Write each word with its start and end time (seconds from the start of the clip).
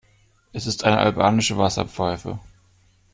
Es 0.51 0.65
ist 0.65 0.83
eine 0.83 0.97
albanische 0.97 1.59
Wasserpfeife. 1.59 2.39